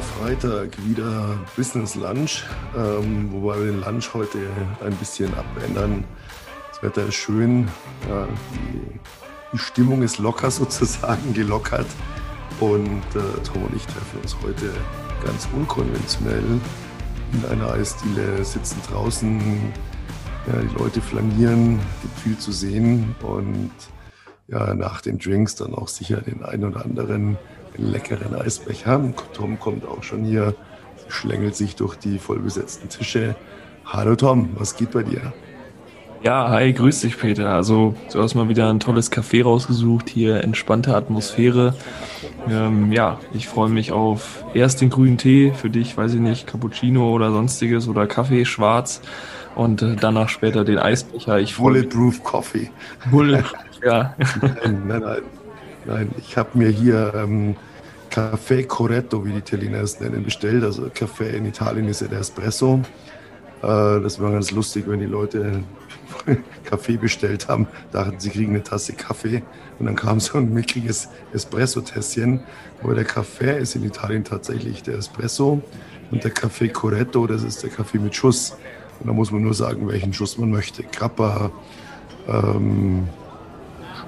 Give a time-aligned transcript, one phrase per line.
[0.00, 2.44] Freitag, wieder Business Lunch,
[2.76, 4.38] ähm, wobei wir den Lunch heute
[4.84, 6.04] ein bisschen abändern.
[6.70, 7.68] Das Wetter ist schön,
[8.08, 9.00] ja, die,
[9.52, 11.86] die, Stimmung ist locker sozusagen gelockert
[12.60, 14.70] und äh, Tom und ich treffen uns heute
[15.24, 16.60] ganz unkonventionell
[17.32, 19.40] in einer Eisdiele, sitzen draußen,
[20.46, 23.70] ja, die Leute flanieren, gibt viel zu sehen und
[24.48, 27.38] ja, nach den Drinks dann auch sicher den einen oder anderen
[27.76, 29.00] leckeren Eisbecher.
[29.32, 30.54] Tom kommt auch schon hier,
[31.08, 33.34] schlängelt sich durch die vollbesetzten Tische.
[33.84, 35.32] Hallo Tom, was geht bei dir?
[36.22, 37.50] Ja, hi, grüß dich Peter.
[37.50, 41.74] Also du hast mal wieder ein tolles Café rausgesucht, hier entspannte Atmosphäre.
[42.48, 46.46] Ähm, ja, ich freue mich auf erst den grünen Tee, für dich, weiß ich nicht,
[46.46, 49.02] Cappuccino oder sonstiges oder Kaffee, schwarz
[49.54, 51.40] und äh, danach später den Eisbecher.
[51.40, 52.70] Ich Bulletproof Coffee.
[53.10, 54.14] Bulletproof, ja.
[54.40, 55.43] Nein, nein, nein.
[55.86, 57.56] Nein, ich habe mir hier ähm,
[58.10, 60.64] Café Corretto, wie die Italiener es nennen, bestellt.
[60.64, 62.80] Also Kaffee in Italien ist ja der Espresso.
[63.62, 65.62] Äh, das war ganz lustig, wenn die Leute
[66.64, 69.42] Kaffee bestellt haben, dachten, sie kriegen eine Tasse Kaffee
[69.78, 72.40] und dann kam so ein mickriges Espresso-Tässchen.
[72.82, 75.62] Aber der Kaffee ist in Italien tatsächlich der Espresso
[76.10, 78.56] und der Café Corretto, das ist der Kaffee mit Schuss.
[79.00, 80.84] Und da muss man nur sagen, welchen Schuss man möchte.
[80.84, 81.50] Grappa,
[82.28, 83.08] ähm,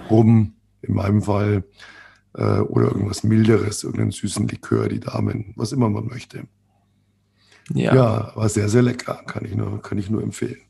[0.08, 0.52] Rum,
[0.88, 1.64] in meinem Fall,
[2.34, 6.46] äh, oder irgendwas Milderes, irgendeinen süßen Likör, die Damen, was immer man möchte.
[7.72, 7.94] Ja.
[7.94, 10.60] ja, war sehr, sehr lecker, kann ich nur, kann ich nur empfehlen.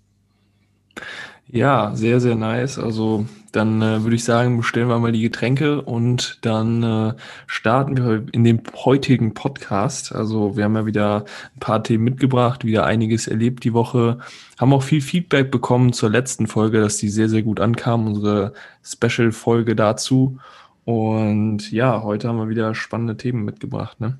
[1.48, 2.78] Ja, sehr, sehr nice.
[2.78, 7.14] Also dann äh, würde ich sagen, bestellen wir mal die Getränke und dann äh,
[7.46, 10.12] starten wir in dem heutigen Podcast.
[10.12, 14.18] Also wir haben ja wieder ein paar Themen mitgebracht, wieder einiges erlebt die Woche,
[14.58, 18.52] haben auch viel Feedback bekommen zur letzten Folge, dass die sehr, sehr gut ankam, unsere
[18.82, 20.38] Special-Folge dazu.
[20.84, 24.00] Und ja, heute haben wir wieder spannende Themen mitgebracht.
[24.00, 24.18] Ne?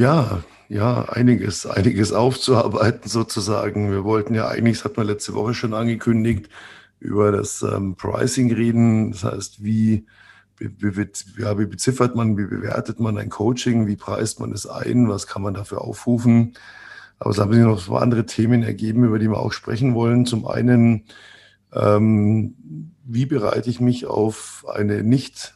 [0.00, 3.90] Ja, ja, einiges, einiges aufzuarbeiten sozusagen.
[3.90, 6.48] Wir wollten ja eigentlich, das hat man letzte Woche schon angekündigt,
[7.00, 9.12] über das ähm, Pricing reden.
[9.12, 10.06] Das heißt, wie,
[10.56, 11.06] wie, wie,
[11.38, 15.26] ja, wie beziffert man, wie bewertet man ein Coaching, wie preist man es ein, was
[15.26, 16.54] kann man dafür aufrufen.
[17.18, 20.24] Aber es haben sich noch so andere Themen ergeben, über die wir auch sprechen wollen.
[20.24, 21.04] Zum einen,
[21.74, 22.54] ähm,
[23.04, 25.52] wie bereite ich mich auf eine nicht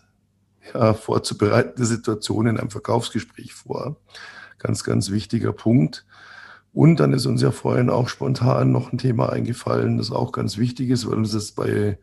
[0.72, 3.96] ja, vorzubereitende Situation in einem Verkaufsgespräch vor?
[4.58, 6.06] Ganz, ganz wichtiger Punkt.
[6.72, 10.58] Und dann ist uns ja vorhin auch spontan noch ein Thema eingefallen, das auch ganz
[10.58, 11.98] wichtig ist, weil uns das bei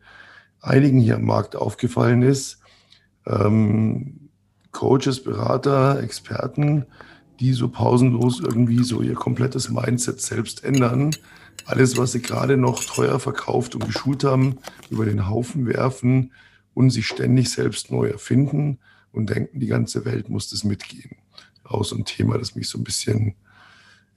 [0.60, 2.60] einigen hier am Markt aufgefallen ist.
[3.26, 4.30] Ähm,
[4.70, 6.86] Coaches, Berater, Experten,
[7.38, 11.10] die so pausenlos irgendwie so ihr komplettes Mindset selbst ändern.
[11.66, 14.58] Alles, was sie gerade noch teuer verkauft und geschult haben,
[14.88, 16.32] über den Haufen werfen
[16.74, 18.78] und sich ständig selbst neu erfinden
[19.12, 21.16] und denken, die ganze Welt muss das mitgehen
[21.72, 23.34] auch so ein Thema, das mich so ein bisschen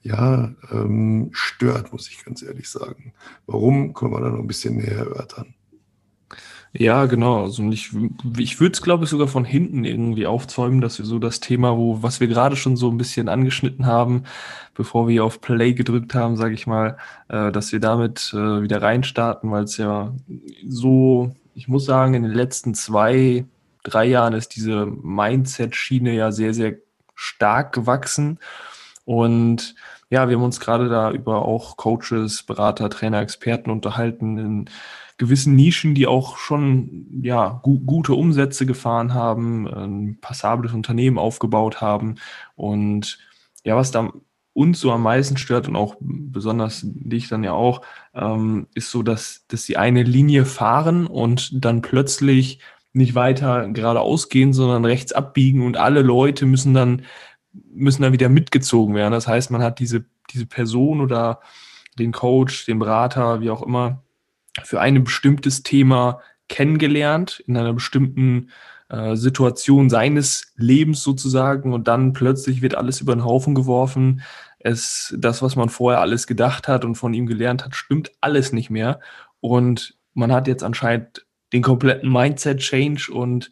[0.02, 3.12] ja, ähm, stört, muss ich ganz ehrlich sagen.
[3.46, 5.54] Warum, können wir da noch ein bisschen näher erörtern.
[6.72, 7.44] Ja, genau.
[7.44, 7.90] Also ich,
[8.36, 11.76] ich würde es, glaube ich, sogar von hinten irgendwie aufzäumen, dass wir so das Thema,
[11.76, 14.24] wo, was wir gerade schon so ein bisschen angeschnitten haben,
[14.74, 18.82] bevor wir auf Play gedrückt haben, sage ich mal, äh, dass wir damit äh, wieder
[18.82, 20.14] reinstarten, weil es ja
[20.68, 23.46] so, ich muss sagen, in den letzten zwei,
[23.82, 26.74] drei Jahren ist diese Mindset-Schiene ja sehr, sehr
[27.14, 28.38] stark gewachsen.
[29.06, 29.74] Und
[30.10, 34.70] ja, wir haben uns gerade da über auch Coaches, Berater, Trainer, Experten unterhalten in
[35.16, 41.80] gewissen Nischen, die auch schon ja gu gute Umsätze gefahren haben, ein passables Unternehmen aufgebaut
[41.80, 42.16] haben
[42.54, 43.18] und
[43.64, 44.12] ja, was da
[44.56, 47.82] uns so am meisten stört und auch besonders dich dann ja auch,
[48.14, 52.60] ähm, ist so, dass, dass sie eine Linie fahren und dann plötzlich
[52.94, 57.02] nicht weiter geradeaus gehen, sondern rechts abbiegen und alle Leute müssen dann,
[57.52, 59.12] müssen dann wieder mitgezogen werden.
[59.12, 61.40] Das heißt, man hat diese, diese Person oder
[61.98, 64.02] den Coach, den Berater, wie auch immer,
[64.64, 68.48] für ein bestimmtes Thema kennengelernt, in einer bestimmten
[68.88, 74.22] äh, Situation seines Lebens sozusagen und dann plötzlich wird alles über den Haufen geworfen.
[74.58, 78.52] Es, das, was man vorher alles gedacht hat und von ihm gelernt hat, stimmt alles
[78.52, 79.00] nicht mehr.
[79.40, 83.50] Und man hat jetzt anscheinend den kompletten Mindset-Change und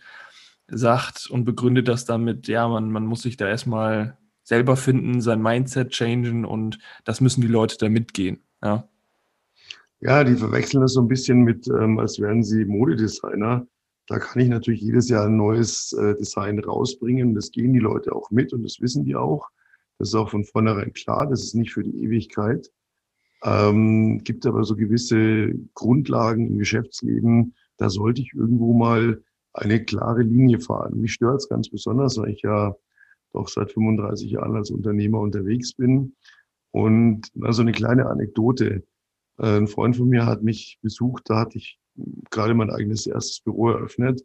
[0.66, 5.42] sagt und begründet das damit, ja, man, man muss sich da erstmal selber finden, sein
[5.42, 8.42] Mindset changen und das müssen die Leute da mitgehen.
[8.62, 8.88] Ja,
[10.00, 13.66] ja die verwechseln das so ein bisschen mit, ähm, als wären sie Modedesigner.
[14.06, 17.34] Da kann ich natürlich jedes Jahr ein neues äh, Design rausbringen.
[17.34, 19.48] Das gehen die Leute auch mit und das wissen die auch.
[19.98, 21.26] Das ist auch von vornherein klar.
[21.28, 22.70] Das ist nicht für die Ewigkeit.
[23.44, 30.22] Ähm, gibt aber so gewisse Grundlagen im Geschäftsleben, da sollte ich irgendwo mal eine klare
[30.22, 31.00] Linie fahren.
[31.00, 32.74] Mich stört es ganz besonders, weil ich ja
[33.32, 36.16] doch seit 35 Jahren als Unternehmer unterwegs bin.
[36.70, 38.84] Und also eine kleine Anekdote.
[39.38, 41.78] Äh, ein Freund von mir hat mich besucht, da hatte ich
[42.30, 44.24] gerade mein eigenes erstes Büro eröffnet.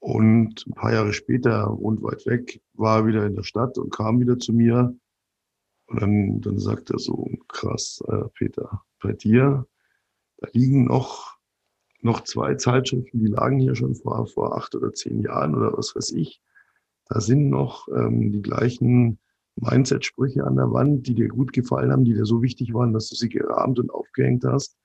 [0.00, 3.90] Und ein paar Jahre später, rund weit weg, war er wieder in der Stadt und
[3.90, 4.96] kam wieder zu mir.
[5.86, 9.66] Und dann, dann sagt er so, krass, äh, Peter, bei dir,
[10.38, 11.38] da liegen noch,
[12.00, 15.96] noch zwei Zeitschriften, die lagen hier schon vor, vor acht oder zehn Jahren oder was
[15.96, 16.40] weiß ich.
[17.08, 19.18] Da sind noch ähm, die gleichen
[19.56, 23.08] Mindset-Sprüche an der Wand, die dir gut gefallen haben, die dir so wichtig waren, dass
[23.08, 24.76] du sie gerahmt und aufgehängt hast.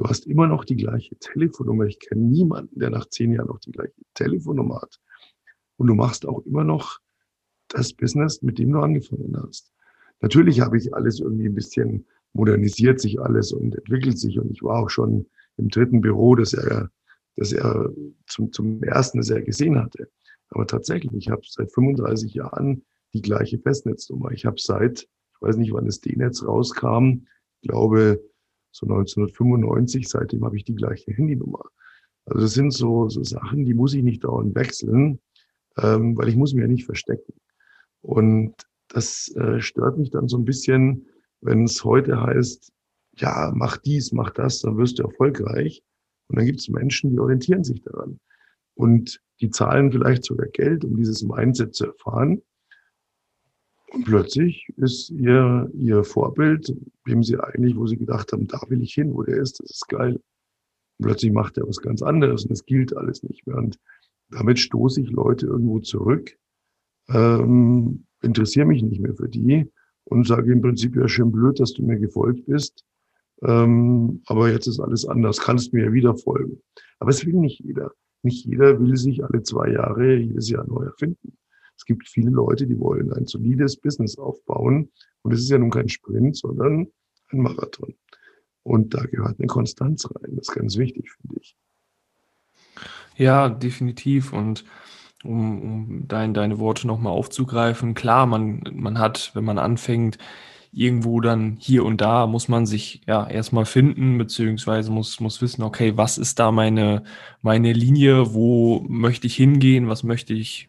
[0.00, 1.84] Du hast immer noch die gleiche Telefonnummer.
[1.84, 4.98] Ich kenne niemanden, der nach zehn Jahren noch die gleiche Telefonnummer hat.
[5.76, 7.00] Und du machst auch immer noch
[7.68, 9.70] das Business, mit dem du angefangen hast.
[10.22, 14.38] Natürlich habe ich alles irgendwie ein bisschen modernisiert sich alles und entwickelt sich.
[14.38, 15.26] Und ich war auch schon
[15.58, 16.90] im dritten Büro, das er,
[17.36, 17.92] das er
[18.26, 20.08] zum, zum ersten, das er gesehen hatte.
[20.48, 24.30] Aber tatsächlich, ich habe seit 35 Jahren die gleiche Festnetznummer.
[24.30, 27.26] Ich habe seit, ich weiß nicht, wann das D-Netz rauskam,
[27.60, 28.22] glaube
[28.72, 31.64] so 1995, seitdem habe ich die gleiche Handynummer.
[32.26, 35.20] Also das sind so, so Sachen, die muss ich nicht dauernd wechseln,
[35.78, 37.34] ähm, weil ich muss mich ja nicht verstecken.
[38.02, 38.54] Und
[38.88, 41.06] das äh, stört mich dann so ein bisschen,
[41.40, 42.72] wenn es heute heißt,
[43.16, 45.82] ja, mach dies, mach das, dann wirst du erfolgreich.
[46.28, 48.20] Und dann gibt es Menschen, die orientieren sich daran.
[48.74, 52.42] Und die zahlen vielleicht sogar Geld, um dieses Mindset zu erfahren.
[53.92, 56.72] Und plötzlich ist ihr, ihr Vorbild,
[57.08, 59.70] dem sie eigentlich, wo sie gedacht haben, da will ich hin, wo der ist, das
[59.70, 60.14] ist geil.
[60.14, 63.56] Und plötzlich macht er was ganz anderes und es gilt alles nicht mehr.
[63.56, 63.78] Und
[64.30, 66.36] damit stoße ich Leute irgendwo zurück,
[67.08, 69.68] ähm, interessiere mich nicht mehr für die
[70.04, 72.84] und sage im Prinzip, ja, schön blöd, dass du mir gefolgt bist.
[73.42, 76.62] Ähm, aber jetzt ist alles anders, kannst mir ja wieder folgen.
[77.00, 77.92] Aber es will nicht jeder.
[78.22, 81.29] Nicht jeder will sich alle zwei Jahre jedes Jahr neu erfinden.
[81.90, 84.92] Gibt viele Leute, die wollen ein solides Business aufbauen.
[85.22, 86.86] Und es ist ja nun kein Sprint, sondern
[87.32, 87.94] ein Marathon.
[88.62, 90.36] Und da gehört eine Konstanz rein.
[90.36, 91.56] Das ist ganz wichtig, finde ich.
[93.16, 94.32] Ja, definitiv.
[94.32, 94.64] Und
[95.24, 100.16] um, um dein, deine Worte nochmal aufzugreifen, klar, man, man hat, wenn man anfängt,
[100.72, 105.64] irgendwo dann hier und da muss man sich ja erstmal finden, beziehungsweise muss, muss wissen,
[105.64, 107.02] okay, was ist da meine,
[107.42, 110.68] meine Linie, wo möchte ich hingehen, was möchte ich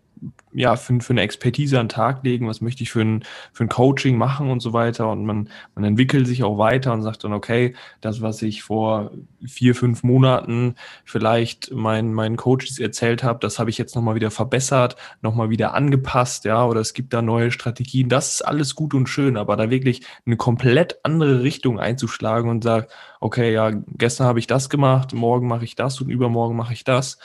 [0.53, 3.23] ja, für, für eine Expertise an den Tag legen, was möchte ich für ein,
[3.53, 5.09] für ein Coaching machen und so weiter.
[5.09, 9.12] Und man, man entwickelt sich auch weiter und sagt dann, okay, das, was ich vor
[9.45, 10.75] vier, fünf Monaten
[11.06, 15.73] vielleicht meinen, meinen Coaches erzählt habe, das habe ich jetzt nochmal wieder verbessert, nochmal wieder
[15.73, 18.09] angepasst, ja, oder es gibt da neue Strategien.
[18.09, 22.63] Das ist alles gut und schön, aber da wirklich eine komplett andere Richtung einzuschlagen und
[22.63, 26.73] sagt, okay, ja, gestern habe ich das gemacht, morgen mache ich das und übermorgen mache
[26.73, 27.18] ich das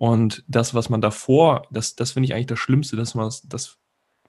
[0.00, 3.76] und das, was man davor, das, das finde ich eigentlich das Schlimmste, dass man, dass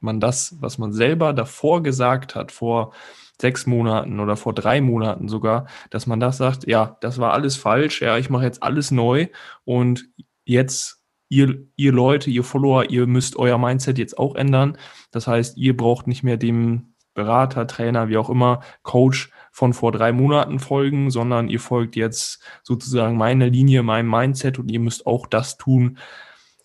[0.01, 2.91] man das, was man selber davor gesagt hat, vor
[3.39, 7.55] sechs Monaten oder vor drei Monaten sogar, dass man das sagt, ja, das war alles
[7.55, 9.29] falsch, ja, ich mache jetzt alles neu
[9.63, 10.09] und
[10.43, 14.77] jetzt ihr, ihr Leute, ihr Follower, ihr müsst euer Mindset jetzt auch ändern.
[15.11, 19.91] Das heißt, ihr braucht nicht mehr dem Berater, Trainer, wie auch immer, Coach von vor
[19.91, 25.05] drei Monaten folgen, sondern ihr folgt jetzt sozusagen meiner Linie, meinem Mindset und ihr müsst
[25.05, 25.97] auch das tun,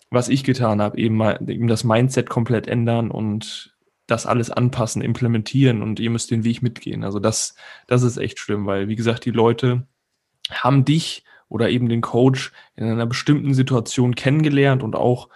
[0.09, 3.75] was ich getan habe, eben, eben das Mindset komplett ändern und
[4.07, 7.03] das alles anpassen, implementieren und ihr müsst den Weg mitgehen.
[7.03, 7.55] Also das,
[7.87, 9.85] das ist echt schlimm, weil wie gesagt, die Leute
[10.49, 15.27] haben dich oder eben den Coach in einer bestimmten Situation kennengelernt und auch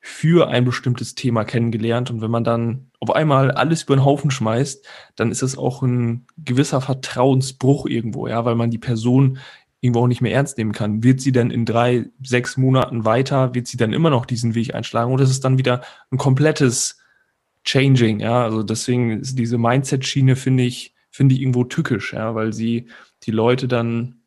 [0.00, 2.10] für ein bestimmtes Thema kennengelernt.
[2.10, 5.82] Und wenn man dann auf einmal alles über den Haufen schmeißt, dann ist es auch
[5.82, 9.38] ein gewisser Vertrauensbruch irgendwo, ja, weil man die Person
[9.80, 11.02] irgendwo auch nicht mehr ernst nehmen kann.
[11.02, 14.76] Wird sie dann in drei, sechs Monaten weiter, wird sie dann immer noch diesen Weg
[14.76, 15.82] einschlagen oder ist es dann wieder
[16.12, 17.00] ein komplettes
[17.64, 22.52] Changing, ja, also deswegen ist diese Mindset-Schiene, finde ich, finde ich irgendwo tückisch, ja, weil
[22.52, 22.86] sie
[23.24, 24.22] die Leute dann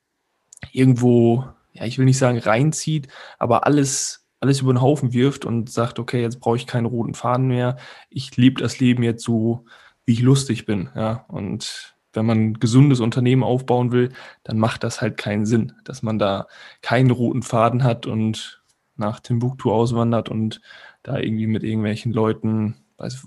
[0.74, 3.08] irgendwo, ja, ich will nicht sagen reinzieht,
[3.40, 7.16] aber alles alles über den Haufen wirft und sagt, okay, jetzt brauche ich keinen roten
[7.16, 7.78] Faden mehr.
[8.10, 9.66] Ich lebe das Leben jetzt so,
[10.06, 10.90] wie ich lustig bin.
[10.96, 14.12] Ja, und wenn man ein gesundes Unternehmen aufbauen will,
[14.44, 16.48] dann macht das halt keinen Sinn, dass man da
[16.82, 18.62] keinen roten Faden hat und
[18.96, 20.62] nach Timbuktu auswandert und
[21.04, 23.26] da irgendwie mit irgendwelchen Leuten weiß,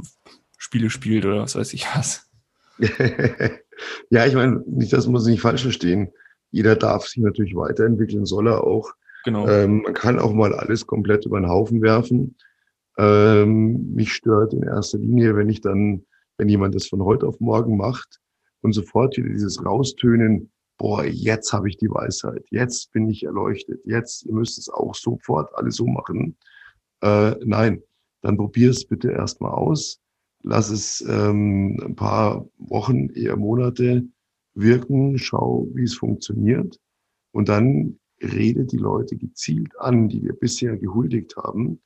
[0.56, 2.30] Spiele spielt oder was weiß ich was.
[4.10, 6.12] ja, ich meine, das muss nicht falsch verstehen.
[6.50, 8.92] Jeder darf sich natürlich weiterentwickeln, soll er auch.
[9.28, 9.46] Genau.
[9.46, 12.34] Ähm, man kann auch mal alles komplett über den Haufen werfen.
[12.96, 16.06] Ähm, mich stört in erster Linie, wenn ich dann,
[16.38, 18.20] wenn jemand das von heute auf morgen macht
[18.62, 23.82] und sofort wieder dieses Raustönen, boah, jetzt habe ich die Weisheit, jetzt bin ich erleuchtet,
[23.84, 26.34] jetzt, ihr müsst es auch sofort alles so machen.
[27.02, 27.82] Äh, nein,
[28.22, 30.00] dann probier es bitte erstmal aus.
[30.42, 34.04] Lass es ähm, ein paar Wochen, eher Monate
[34.54, 36.80] wirken, schau, wie es funktioniert.
[37.32, 41.80] Und dann rede die Leute gezielt an, die wir bisher gehuldigt haben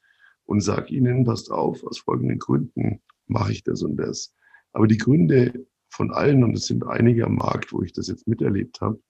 [0.45, 4.35] und sag ihnen, passt auf, aus folgenden Gründen mache ich das und das.
[4.73, 8.27] Aber die Gründe von allen, und es sind einige am Markt, wo ich das jetzt
[8.27, 9.01] miterlebt habe,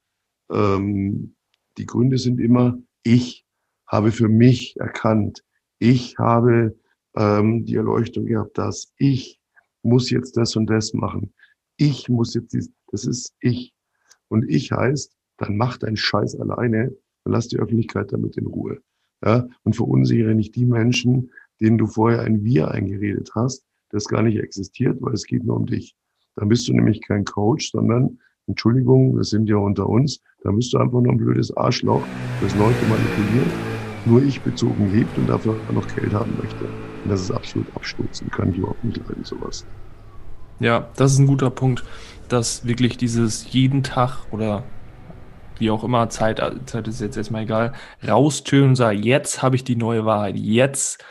[0.51, 1.37] ähm,
[1.79, 3.47] die Gründe sind immer, ich
[3.87, 5.45] habe für mich erkannt,
[5.79, 6.77] ich habe
[7.17, 9.41] ähm, die Erleuchtung gehabt, dass ich
[9.83, 11.35] muss jetzt das und das machen.
[11.77, 13.75] Ich muss jetzt, dies, das ist ich.
[14.29, 18.79] Und ich heißt, dann mach deinen Scheiß alleine und lass die Öffentlichkeit damit in Ruhe.
[19.25, 19.47] Ja?
[19.65, 24.39] Und verunsichere nicht die Menschen, denen du vorher ein Wir eingeredet hast, das gar nicht
[24.39, 25.95] existiert, weil es geht nur um dich.
[26.37, 30.73] Dann bist du nämlich kein Coach, sondern, Entschuldigung, wir sind ja unter uns, dann bist
[30.73, 32.07] du einfach nur ein blödes Arschloch,
[32.41, 33.61] das Leute manipuliert,
[34.05, 36.65] nur ich bezogen lebt und dafür noch Geld haben möchte.
[36.65, 39.65] Und das ist absolut abstoßend, kann ich überhaupt nicht leiden, sowas.
[40.59, 41.85] Ja, das ist ein guter Punkt,
[42.29, 44.65] dass wirklich dieses jeden Tag oder
[45.59, 47.73] wie auch immer, Zeit, Zeit ist jetzt erstmal egal,
[48.07, 51.05] raustönen und sagen, jetzt habe ich die neue Wahrheit, jetzt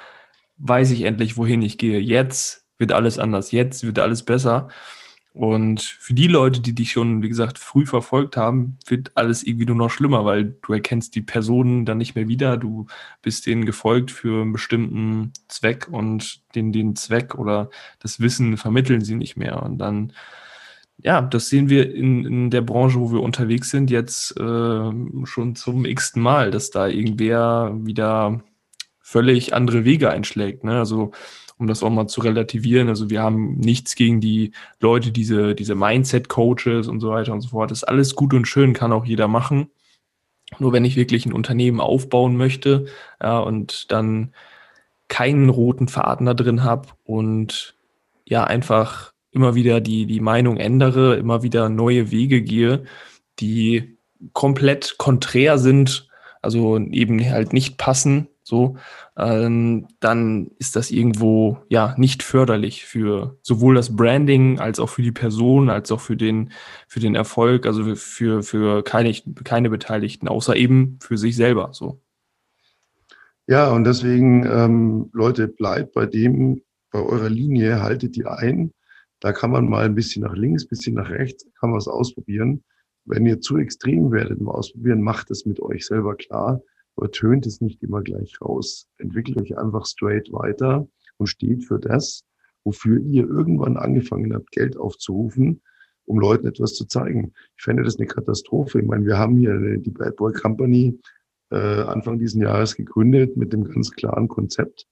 [0.57, 4.69] weiß ich endlich, wohin ich gehe, jetzt wird alles anders, jetzt wird alles besser.
[5.33, 9.65] Und für die Leute, die dich schon, wie gesagt, früh verfolgt haben, wird alles irgendwie
[9.65, 12.57] nur noch schlimmer, weil du erkennst die Personen dann nicht mehr wieder.
[12.57, 12.87] Du
[13.21, 17.69] bist denen gefolgt für einen bestimmten Zweck und den, den Zweck oder
[17.99, 19.63] das Wissen vermitteln sie nicht mehr.
[19.63, 20.11] Und dann,
[21.03, 24.91] ja, das sehen wir in, in der Branche, wo wir unterwegs sind, jetzt äh,
[25.25, 28.41] schon zum x-ten Mal, dass da irgendwer wieder
[28.99, 30.63] völlig andere Wege einschlägt.
[30.63, 30.77] Ne?
[30.77, 31.11] Also
[31.61, 32.89] um das auch mal zu relativieren.
[32.89, 37.49] Also wir haben nichts gegen die Leute, diese, diese Mindset-Coaches und so weiter und so
[37.49, 37.69] fort.
[37.69, 39.69] Das ist alles gut und schön, kann auch jeder machen.
[40.57, 42.87] Nur wenn ich wirklich ein Unternehmen aufbauen möchte
[43.21, 44.33] ja, und dann
[45.07, 47.75] keinen roten Faden da drin habe und
[48.25, 52.83] ja einfach immer wieder die, die Meinung ändere, immer wieder neue Wege gehe,
[53.39, 53.97] die
[54.33, 56.07] komplett konträr sind,
[56.41, 58.75] also eben halt nicht passen so,
[59.17, 65.03] ähm, dann ist das irgendwo ja nicht förderlich für sowohl das Branding als auch für
[65.03, 66.51] die Person, als auch für den,
[66.87, 69.13] für den Erfolg, also für, für keine,
[69.45, 71.69] keine Beteiligten, außer eben für sich selber.
[71.71, 72.01] So.
[73.47, 76.61] Ja, und deswegen, ähm, Leute, bleibt bei dem,
[76.91, 78.71] bei eurer Linie, haltet die ein.
[79.21, 81.87] Da kann man mal ein bisschen nach links, ein bisschen nach rechts, kann man es
[81.87, 82.63] ausprobieren.
[83.05, 86.61] Wenn ihr zu extrem werdet im Ausprobieren, macht es mit euch selber klar
[86.95, 88.87] aber tönt es nicht immer gleich raus.
[88.97, 90.87] Entwickelt euch einfach straight weiter
[91.17, 92.23] und steht für das,
[92.63, 95.61] wofür ihr irgendwann angefangen habt, Geld aufzurufen,
[96.05, 97.33] um Leuten etwas zu zeigen.
[97.57, 98.81] Ich fände das eine Katastrophe.
[98.81, 100.99] Ich meine, wir haben hier die Bad Boy Company
[101.49, 104.87] äh, Anfang diesen Jahres gegründet mit dem ganz klaren Konzept,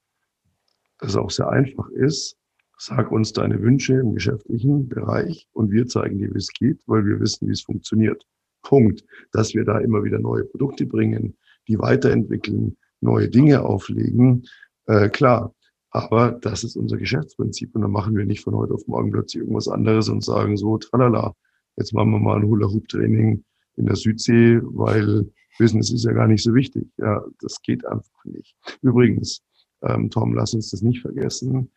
[0.97, 2.38] das auch sehr einfach ist.
[2.81, 7.05] Sag uns deine Wünsche im geschäftlichen Bereich und wir zeigen dir, wie es geht, weil
[7.05, 8.25] wir wissen, wie es funktioniert.
[8.61, 9.03] Punkt.
[9.33, 11.35] Dass wir da immer wieder neue Produkte bringen,
[11.67, 14.47] die weiterentwickeln, neue Dinge auflegen,
[14.85, 15.53] äh, klar.
[15.89, 19.41] Aber das ist unser Geschäftsprinzip und dann machen wir nicht von heute auf morgen plötzlich
[19.41, 21.35] irgendwas anderes und sagen so, tralala,
[21.75, 23.43] jetzt machen wir mal ein Hula-Hoop-Training
[23.75, 26.87] in der Südsee, weil Business ist ja gar nicht so wichtig.
[26.95, 28.55] Ja, das geht einfach nicht.
[28.81, 29.41] Übrigens,
[29.81, 31.69] ähm, Tom, lass uns das nicht vergessen.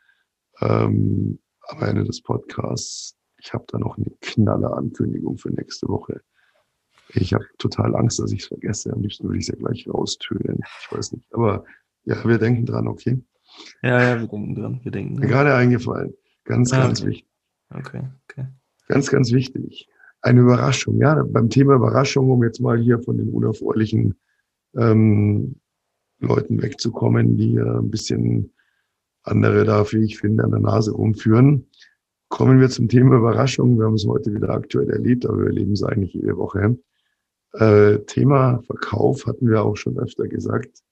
[0.62, 1.38] Ähm,
[1.68, 6.20] am Ende des Podcasts, ich habe da noch eine knalle Ankündigung für nächste Woche.
[7.14, 8.92] Ich habe total Angst, dass ich es vergesse.
[8.92, 10.60] Am liebsten würde ich es ja gleich raustönen.
[10.80, 11.32] Ich weiß nicht.
[11.34, 11.64] Aber
[12.04, 13.20] ja, wir denken dran, okay?
[13.82, 14.80] Ja, ja, wir denken dran.
[14.82, 15.28] Wir denken dran.
[15.28, 16.14] Gerade eingefallen.
[16.44, 17.10] Ganz, ah, ganz okay.
[17.10, 17.28] wichtig.
[17.70, 18.46] Okay, okay.
[18.88, 19.88] Ganz, ganz wichtig.
[20.20, 20.98] Eine Überraschung.
[21.00, 24.14] Ja, beim Thema Überraschung, um jetzt mal hier von den unerfreulichen
[24.76, 25.56] ähm,
[26.20, 28.52] Leuten wegzukommen, die äh, ein bisschen
[29.22, 31.68] andere da, wie ich finde, an der Nase rumführen.
[32.28, 33.78] Kommen wir zum Thema Überraschung.
[33.78, 36.78] Wir haben es heute wieder aktuell erlebt, aber wir erleben es eigentlich jede Woche.
[37.52, 40.82] Äh, Thema Verkauf hatten wir auch schon öfter gesagt.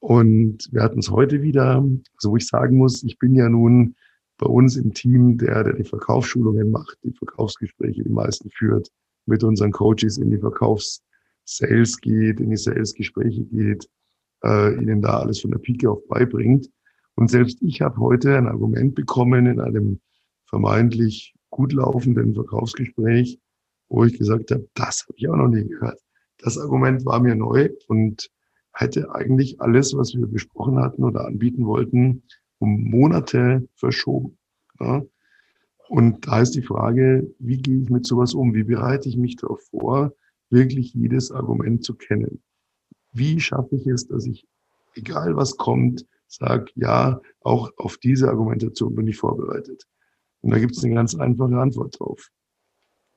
[0.00, 1.82] Und wir hatten es heute wieder,
[2.16, 3.96] also wo ich sagen muss, ich bin ja nun
[4.38, 8.90] bei uns im Team der, der die Verkaufsschulungen macht, die Verkaufsgespräche die meisten führt,
[9.24, 13.88] mit unseren Coaches in die Verkaufssales geht, in die Salesgespräche geht,
[14.44, 16.68] äh, ihnen da alles von der Pike auf beibringt.
[17.16, 20.00] Und selbst ich habe heute ein Argument bekommen in einem
[20.44, 23.40] vermeintlich gut laufenden Verkaufsgespräch,
[23.88, 25.98] wo ich gesagt habe, das habe ich auch noch nie gehört.
[26.38, 28.30] Das Argument war mir neu und
[28.74, 32.22] hätte eigentlich alles, was wir besprochen hatten oder anbieten wollten,
[32.58, 34.36] um Monate verschoben.
[34.78, 35.02] Ja?
[35.88, 38.54] Und da ist die Frage, wie gehe ich mit sowas um?
[38.54, 40.12] Wie bereite ich mich darauf vor,
[40.50, 42.42] wirklich jedes Argument zu kennen?
[43.12, 44.46] Wie schaffe ich es, dass ich,
[44.94, 49.86] egal was kommt, sag ja, auch auf diese Argumentation bin ich vorbereitet.
[50.40, 52.30] Und da gibt es eine ganz einfache Antwort drauf.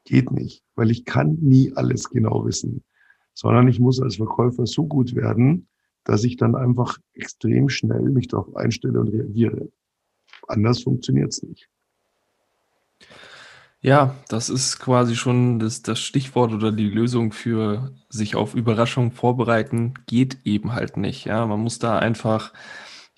[0.06, 2.84] Geht nicht, weil ich kann nie alles genau wissen,
[3.34, 5.68] sondern ich muss als Verkäufer so gut werden,
[6.04, 9.70] dass ich dann einfach extrem schnell mich darauf einstelle und reagiere.
[10.48, 11.70] Anders funktioniert es nicht.
[13.82, 19.12] Ja, das ist quasi schon das, das Stichwort oder die Lösung für sich auf Überraschungen
[19.12, 21.26] vorbereiten, geht eben halt nicht.
[21.26, 22.52] Ja, man muss da einfach,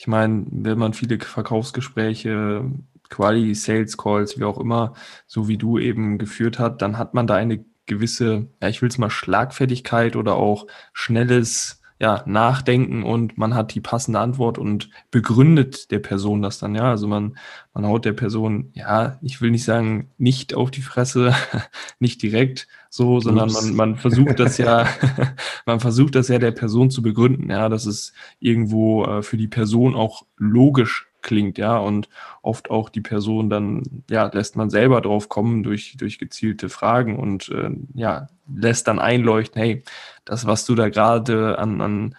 [0.02, 2.72] ich meine, wenn man viele Verkaufsgespräche,
[3.12, 4.96] Quali, Sales Calls, wie auch immer,
[5.28, 8.90] so wie du eben geführt hat, dann hat man da eine gewisse, ja, ich will
[8.90, 14.90] es mal Schlagfertigkeit oder auch schnelles ja, nachdenken und man hat die passende Antwort und
[15.12, 16.90] begründet der Person das dann, ja.
[16.90, 17.38] Also man,
[17.76, 21.36] man haut der Person, ja, ich will nicht sagen, nicht auf die Fresse,
[22.00, 24.88] nicht direkt so, sondern man, man versucht das ja,
[25.68, 29.48] man versucht das ja der Person zu begründen, ja, dass es irgendwo äh, für die
[29.48, 32.10] Person auch logisch klingt, ja, und
[32.42, 37.18] oft auch die Person dann, ja, lässt man selber drauf kommen durch, durch gezielte Fragen
[37.18, 39.84] und äh, ja, lässt dann einleuchten, hey,
[40.26, 42.16] das, was du da gerade an, an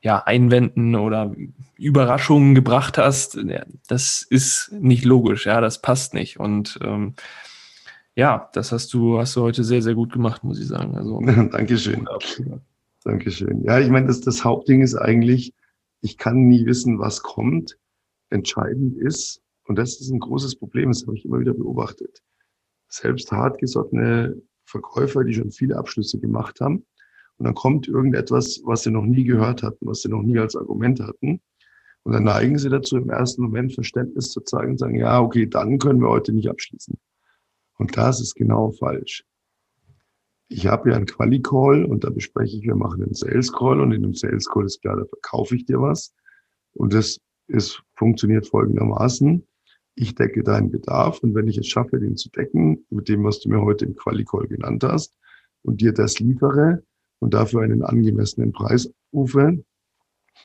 [0.00, 1.34] ja, Einwänden oder
[1.76, 3.38] Überraschungen gebracht hast,
[3.88, 6.38] das ist nicht logisch, ja, das passt nicht.
[6.38, 7.14] Und ähm,
[8.14, 10.96] ja, das hast du, hast du heute sehr, sehr gut gemacht, muss ich sagen.
[10.96, 11.20] Also,
[11.52, 12.08] Dankeschön.
[13.04, 13.62] Dankeschön.
[13.64, 15.54] Ja, ich meine, das, das Hauptding ist eigentlich,
[16.00, 17.76] ich kann nie wissen, was kommt
[18.30, 22.22] entscheidend ist, und das ist ein großes Problem, das habe ich immer wieder beobachtet,
[22.88, 26.86] selbst hartgesottene Verkäufer, die schon viele Abschlüsse gemacht haben,
[27.38, 30.56] und dann kommt irgendetwas, was sie noch nie gehört hatten, was sie noch nie als
[30.56, 31.42] Argument hatten.
[32.02, 35.46] Und dann neigen sie dazu, im ersten Moment Verständnis zu zeigen und sagen, ja, okay,
[35.46, 36.96] dann können wir heute nicht abschließen.
[37.78, 39.24] Und das ist genau falsch.
[40.48, 44.02] Ich habe ja einen Quali-Call und da bespreche ich, wir machen einen Sales-Call und in
[44.02, 46.14] dem Sales-Call ist klar, da verkaufe ich dir was.
[46.72, 49.46] Und das ist, funktioniert folgendermaßen.
[49.94, 53.40] Ich decke deinen Bedarf und wenn ich es schaffe, den zu decken, mit dem, was
[53.40, 55.16] du mir heute im Quali-Call genannt hast,
[55.66, 56.84] und dir das liefere
[57.18, 59.64] und dafür einen angemessenen Preis rufe,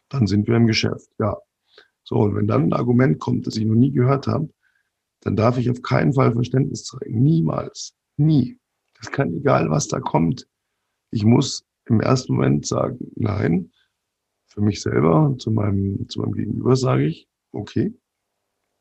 [0.10, 1.10] dann sind wir im Geschäft.
[1.20, 1.38] Ja.
[2.04, 4.50] So, und wenn dann ein Argument kommt, das ich noch nie gehört habe,
[5.22, 7.22] dann darf ich auf keinen Fall Verständnis zeigen.
[7.22, 7.94] Niemals.
[8.18, 8.58] Nie.
[9.00, 10.48] Das kann egal, was da kommt.
[11.12, 13.72] Ich muss im ersten Moment sagen, nein,
[14.52, 17.94] für mich selber, zu meinem, zu meinem Gegenüber sage ich, okay,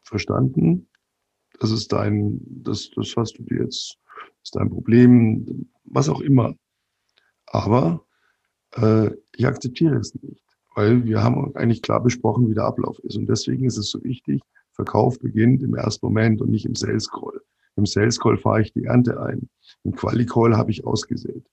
[0.03, 0.89] verstanden,
[1.61, 3.97] das ist dein, das, das hast du dir jetzt,
[4.43, 6.57] ist dein Problem, was auch immer.
[7.47, 8.05] Aber
[8.73, 10.43] äh, ich akzeptiere es nicht,
[10.75, 13.17] weil wir haben eigentlich klar besprochen, wie der Ablauf ist.
[13.17, 17.09] Und deswegen ist es so wichtig, Verkauf beginnt im ersten Moment und nicht im Sales
[17.09, 17.41] Call.
[17.77, 19.49] Im Sales Call fahre ich die Ernte ein.
[19.85, 21.47] Im Quali Call habe ich ausgesät.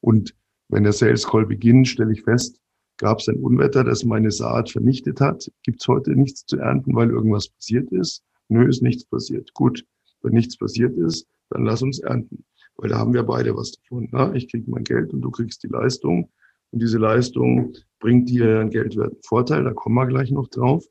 [0.00, 0.34] Und
[0.68, 2.60] wenn der Sales Call beginnt, stelle ich fest,
[2.98, 5.50] Gab es ein Unwetter, das meine Saat vernichtet hat?
[5.62, 8.24] Gibt es heute nichts zu ernten, weil irgendwas passiert ist?
[8.48, 9.52] Nö, ist nichts passiert.
[9.54, 9.84] Gut,
[10.22, 12.44] wenn nichts passiert ist, dann lass uns ernten.
[12.76, 14.08] Weil da haben wir beide was davon.
[14.12, 14.32] Ne?
[14.34, 16.30] Ich kriege mein Geld und du kriegst die Leistung.
[16.70, 20.84] Und diese Leistung bringt dir einen geldwerten Vorteil, da kommen wir gleich noch drauf.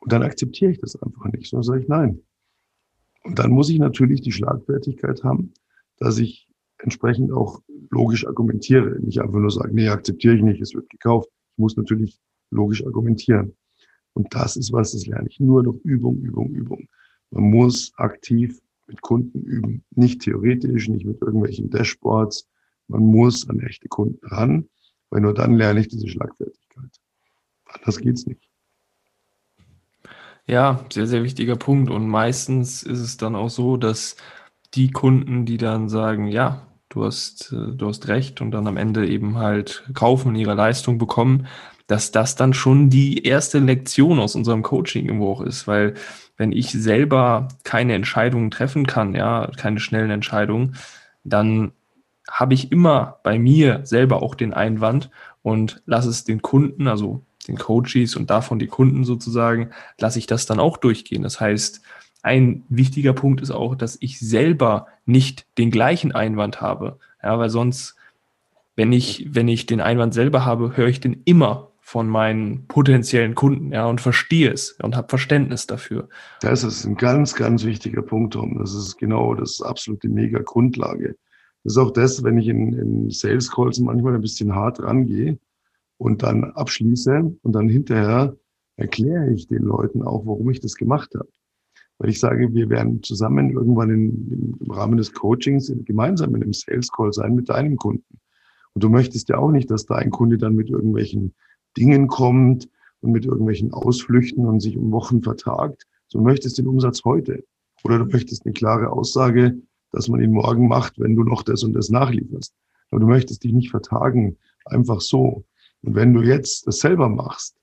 [0.00, 2.20] Und dann akzeptiere ich das einfach nicht, sondern sage ich nein.
[3.24, 5.52] Und dann muss ich natürlich die Schlagfertigkeit haben,
[5.98, 6.47] dass ich
[6.78, 7.60] entsprechend auch
[7.90, 8.98] logisch argumentiere.
[9.00, 11.28] Nicht einfach nur sagen, nee, akzeptiere ich nicht, es wird gekauft.
[11.52, 12.18] Ich muss natürlich
[12.50, 13.56] logisch argumentieren.
[14.14, 16.88] Und das ist was, das lerne ich nur durch Übung, Übung, Übung.
[17.30, 19.84] Man muss aktiv mit Kunden üben.
[19.94, 22.48] Nicht theoretisch, nicht mit irgendwelchen Dashboards.
[22.88, 24.68] Man muss an echte Kunden ran,
[25.10, 26.90] weil nur dann lerne ich diese Schlagfertigkeit.
[27.66, 28.48] Anders geht's nicht.
[30.46, 31.90] Ja, sehr, sehr wichtiger Punkt.
[31.90, 34.16] Und meistens ist es dann auch so, dass
[34.74, 38.76] die Kunden, die dann sagen, ja, du hast, äh, du hast recht und dann am
[38.76, 41.46] Ende eben halt kaufen und ihre Leistung bekommen,
[41.86, 45.94] dass das dann schon die erste Lektion aus unserem Coaching irgendwo auch ist, weil
[46.36, 50.76] wenn ich selber keine Entscheidungen treffen kann, ja, keine schnellen Entscheidungen,
[51.24, 51.72] dann
[52.30, 55.10] habe ich immer bei mir selber auch den Einwand
[55.42, 60.26] und lasse es den Kunden, also den Coaches und davon die Kunden sozusagen, lasse ich
[60.26, 61.22] das dann auch durchgehen.
[61.22, 61.80] Das heißt,
[62.22, 66.98] ein wichtiger Punkt ist auch, dass ich selber nicht den gleichen Einwand habe.
[67.22, 67.96] Ja, weil sonst,
[68.76, 73.34] wenn ich, wenn ich den Einwand selber habe, höre ich den immer von meinen potenziellen
[73.34, 76.08] Kunden, ja, und verstehe es und habe Verständnis dafür.
[76.42, 78.58] Das ist ein ganz, ganz wichtiger Punkt, Tom.
[78.58, 81.16] Das ist genau das absolute mega Grundlage.
[81.64, 85.38] Das ist auch das, wenn ich in, in Sales Calls manchmal ein bisschen hart rangehe
[85.96, 88.36] und dann abschließe und dann hinterher
[88.76, 91.28] erkläre ich den Leuten auch, warum ich das gemacht habe
[91.98, 96.52] weil ich sage, wir werden zusammen irgendwann in, im Rahmen des Coachings gemeinsam in einem
[96.52, 98.18] Sales Call sein mit deinem Kunden.
[98.74, 101.34] Und du möchtest ja auch nicht, dass dein Kunde dann mit irgendwelchen
[101.76, 102.68] Dingen kommt
[103.00, 105.84] und mit irgendwelchen Ausflüchten und sich um Wochen vertagt.
[106.12, 107.44] Du möchtest den Umsatz heute.
[107.84, 109.56] Oder du möchtest eine klare Aussage,
[109.92, 112.54] dass man ihn morgen macht, wenn du noch das und das nachlieferst.
[112.90, 115.44] Aber du möchtest dich nicht vertagen, einfach so.
[115.82, 117.56] Und wenn du jetzt das selber machst,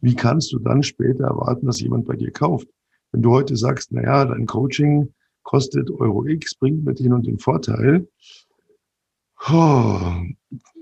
[0.00, 2.68] wie kannst du dann später erwarten, dass jemand bei dir kauft?
[3.12, 7.26] Wenn du heute sagst, na ja, dein Coaching kostet Euro X, bringt mir den und
[7.26, 8.06] den Vorteil.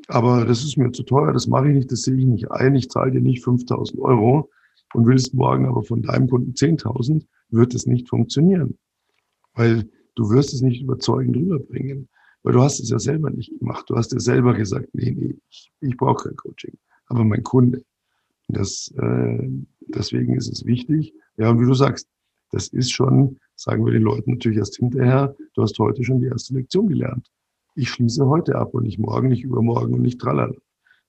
[0.09, 2.75] Aber das ist mir zu teuer, das mache ich nicht, das sehe ich nicht ein,
[2.75, 4.51] ich zahle dir nicht 5000 Euro
[4.95, 8.79] und willst morgen aber von deinem Kunden 10.000, wird es nicht funktionieren.
[9.55, 12.09] Weil du wirst es nicht überzeugend rüberbringen.
[12.43, 13.87] Weil du hast es ja selber nicht gemacht.
[13.89, 16.79] Du hast dir selber gesagt, nee, nee, ich, ich brauche kein Coaching.
[17.07, 17.85] Aber mein Kunde.
[18.49, 19.49] Das, äh,
[19.89, 21.13] deswegen ist es wichtig.
[21.37, 22.09] Ja, und wie du sagst,
[22.51, 26.27] das ist schon, sagen wir den Leuten natürlich erst hinterher, du hast heute schon die
[26.27, 27.31] erste Lektion gelernt.
[27.75, 30.57] Ich schließe heute ab und nicht morgen, nicht übermorgen und nicht trallern,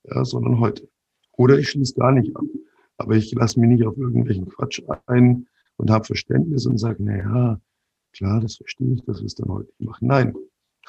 [0.04, 0.88] ja, sondern heute.
[1.32, 2.44] Oder ich schließe gar nicht ab.
[2.98, 5.46] Aber ich lasse mich nicht auf irgendwelchen Quatsch ein
[5.76, 7.60] und habe Verständnis und sage, na ja,
[8.12, 10.08] klar, das verstehe ich, dass wir es dann heute nicht machen.
[10.08, 10.34] Nein,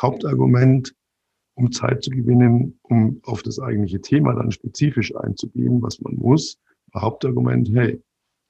[0.02, 0.96] Hauptargument,
[1.54, 6.58] um Zeit zu gewinnen, um auf das eigentliche Thema dann spezifisch einzugehen, was man muss.
[6.96, 8.02] Hauptargument, hey,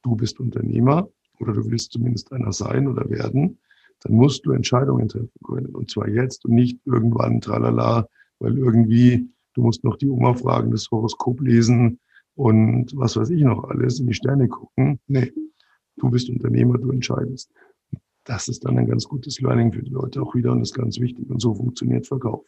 [0.04, 1.10] du bist Unternehmer
[1.40, 3.60] oder du willst zumindest einer sein oder werden,
[4.02, 5.76] dann musst du Entscheidungen treffen können.
[5.76, 8.08] Und zwar jetzt und nicht irgendwann, tralala,
[8.40, 12.00] weil irgendwie, du musst noch die Oma fragen, das Horoskop lesen
[12.36, 15.00] und was weiß ich noch alles, in die Sterne gucken.
[15.08, 15.34] Nee,
[15.98, 17.52] du bist Unternehmer, du entscheidest.
[18.24, 21.00] Das ist dann ein ganz gutes Learning für die Leute auch wieder und ist ganz
[21.00, 21.30] wichtig.
[21.30, 22.46] Und so funktioniert Verkauf.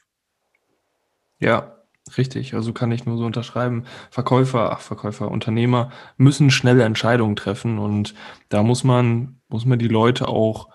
[1.39, 1.80] Ja,
[2.17, 2.53] richtig.
[2.53, 3.85] Also kann ich nur so unterschreiben.
[4.09, 8.13] Verkäufer, ach, Verkäufer, Unternehmer müssen schnelle Entscheidungen treffen und
[8.49, 10.69] da muss man, muss man die Leute auch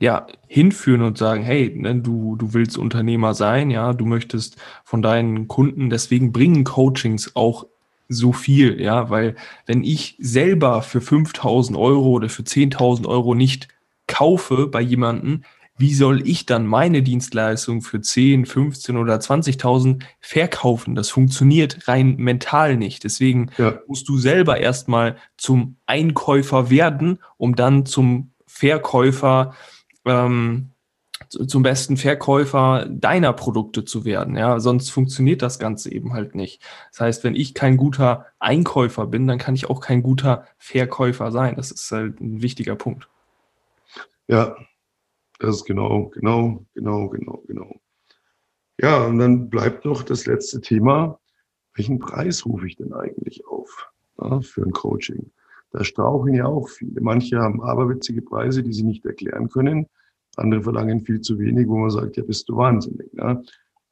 [0.00, 5.02] ja, hinführen und sagen, hey, ne, du, du willst Unternehmer sein, ja, du möchtest von
[5.02, 7.66] deinen Kunden, deswegen bringen Coachings auch
[8.08, 9.34] so viel, ja, weil
[9.66, 13.68] wenn ich selber für 5000 Euro oder für 10.000 Euro nicht
[14.06, 15.44] kaufe bei jemanden,
[15.78, 20.96] wie soll ich dann meine Dienstleistung für 10, 15 oder 20.000 verkaufen?
[20.96, 23.04] Das funktioniert rein mental nicht.
[23.04, 23.78] Deswegen ja.
[23.86, 29.54] musst du selber erstmal zum Einkäufer werden, um dann zum Verkäufer,
[30.04, 30.70] ähm,
[31.28, 34.36] zum besten Verkäufer deiner Produkte zu werden.
[34.36, 36.60] Ja, sonst funktioniert das Ganze eben halt nicht.
[36.90, 41.30] Das heißt, wenn ich kein guter Einkäufer bin, dann kann ich auch kein guter Verkäufer
[41.30, 41.54] sein.
[41.56, 43.08] Das ist halt ein wichtiger Punkt.
[44.26, 44.56] Ja,
[45.38, 47.80] das ist genau, genau, genau, genau, genau.
[48.80, 51.18] Ja, und dann bleibt noch das letzte Thema.
[51.74, 55.30] Welchen Preis rufe ich denn eigentlich auf ja, für ein Coaching?
[55.70, 57.00] Da strauchen ja auch viele.
[57.00, 59.86] Manche haben aberwitzige Preise, die sie nicht erklären können.
[60.36, 63.12] Andere verlangen viel zu wenig, wo man sagt, ja, bist du wahnsinnig.
[63.12, 63.42] Ja?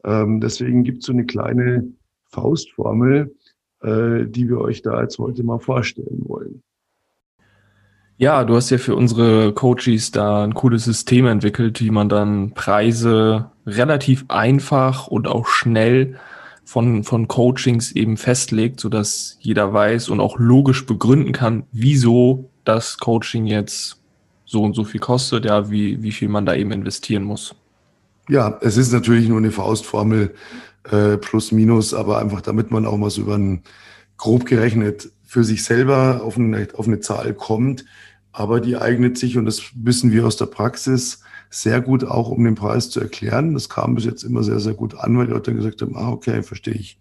[0.05, 1.93] Ähm, deswegen gibt es so eine kleine
[2.31, 3.35] Faustformel,
[3.83, 6.63] äh, die wir euch da jetzt heute mal vorstellen wollen.
[8.19, 12.53] Ja, du hast ja für unsere Coaches da ein cooles System entwickelt, wie man dann
[12.53, 16.19] Preise relativ einfach und auch schnell
[16.65, 22.97] von, von Coachings eben festlegt, sodass jeder weiß und auch logisch begründen kann, wieso das
[22.99, 24.01] Coaching jetzt
[24.47, 27.55] so und so viel kostet, ja, wie, wie viel man da eben investieren muss.
[28.29, 30.35] Ja, es ist natürlich nur eine Faustformel
[30.91, 33.63] äh, plus minus, aber einfach damit man auch mal so über ein
[34.17, 37.85] grob gerechnet für sich selber auf eine, auf eine Zahl kommt,
[38.33, 42.45] aber die eignet sich, und das wissen wir aus der Praxis, sehr gut auch, um
[42.45, 43.55] den Preis zu erklären.
[43.55, 45.97] Das kam bis jetzt immer sehr, sehr gut an, weil die Leute dann gesagt haben,
[45.97, 46.99] ah, okay, verstehe ich.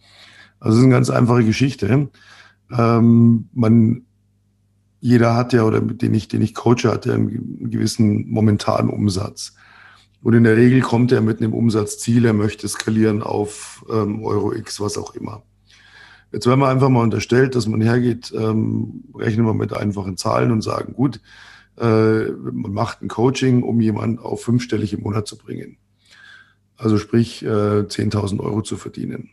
[0.60, 2.10] Also es ist eine ganz einfache Geschichte.
[2.72, 4.04] Ähm, man,
[5.00, 9.56] jeder hat ja, oder den ich, den ich coache, hat ja einen gewissen momentanen Umsatz.
[10.22, 14.54] Und in der Regel kommt er mit einem Umsatzziel, er möchte skalieren auf ähm, Euro
[14.54, 15.44] X, was auch immer.
[16.36, 20.52] Jetzt werden wir einfach mal unterstellt, dass man hergeht, ähm, rechnen wir mit einfachen Zahlen
[20.52, 21.22] und sagen, gut,
[21.78, 25.78] äh, man macht ein Coaching, um jemanden auf fünfstellig im Monat zu bringen.
[26.76, 29.30] Also sprich, äh, 10.000 Euro zu verdienen.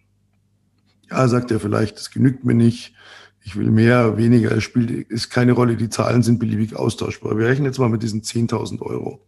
[1.10, 2.94] Ja, sagt er vielleicht, das genügt mir nicht.
[3.42, 5.74] Ich will mehr, weniger, es spielt, ist keine Rolle.
[5.74, 7.36] Die Zahlen sind beliebig austauschbar.
[7.36, 9.26] Wir rechnen jetzt mal mit diesen 10.000 Euro.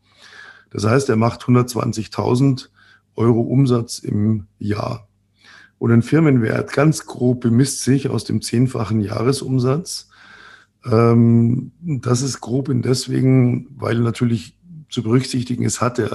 [0.71, 2.69] Das heißt, er macht 120.000
[3.17, 5.09] Euro Umsatz im Jahr
[5.85, 10.09] und ein Firmenwert ganz grob bemisst sich aus dem zehnfachen Jahresumsatz.
[10.91, 14.57] Ähm, das ist grob in deswegen, weil natürlich
[14.89, 16.11] zu berücksichtigen ist, hat er,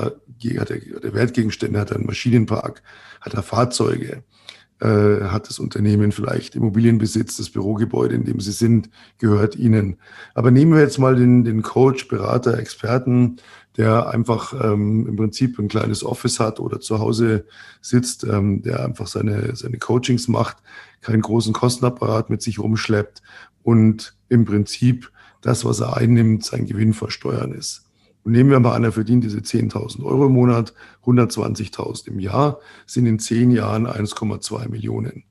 [0.58, 2.82] hat er, der Wertgegenstände, hat er einen Maschinenpark,
[3.22, 4.24] hat er Fahrzeuge,
[4.80, 9.98] äh, hat das Unternehmen vielleicht Immobilienbesitz, das Bürogebäude, in dem sie sind, gehört ihnen.
[10.34, 13.36] Aber nehmen wir jetzt mal den, den Coach, Berater, Experten,
[13.80, 17.46] der einfach ähm, im Prinzip ein kleines Office hat oder zu Hause
[17.80, 20.58] sitzt, ähm, der einfach seine, seine Coachings macht,
[21.00, 23.22] keinen großen Kostenapparat mit sich rumschleppt
[23.64, 27.86] und im Prinzip das, was er einnimmt, sein Gewinn versteuern ist.
[28.26, 30.74] Und nehmen wir mal an, er verdient diese 10.000 Euro im Monat,
[31.06, 35.24] 120.000 im Jahr, sind in zehn Jahren 1,2 Millionen.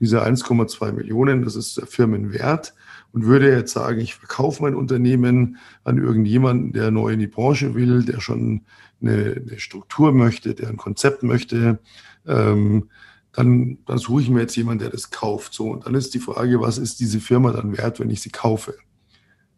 [0.00, 2.74] Diese 1,2 Millionen, das ist der Firmenwert.
[3.12, 7.74] Und würde jetzt sagen, ich verkaufe mein Unternehmen an irgendjemanden, der neu in die Branche
[7.74, 8.62] will, der schon
[9.02, 11.80] eine, eine Struktur möchte, der ein Konzept möchte,
[12.26, 12.88] ähm,
[13.32, 15.54] dann, dann suche ich mir jetzt jemanden, der das kauft.
[15.54, 18.30] So, und dann ist die Frage, was ist diese Firma dann wert, wenn ich sie
[18.30, 18.74] kaufe?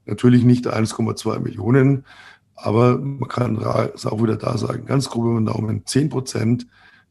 [0.04, 2.04] Natürlich nicht 1,2 Millionen,
[2.54, 3.56] aber man kann
[3.94, 6.66] es auch wieder da sagen, ganz grob über den Daumen, 10 Prozent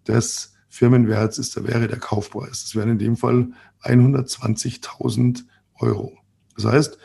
[0.08, 2.64] des Firmenwerts ist, da wäre der Kaufpreis.
[2.64, 3.50] Das wären in dem Fall
[3.84, 5.44] 120.000
[5.80, 6.18] Euro.
[6.56, 6.98] Das heißt,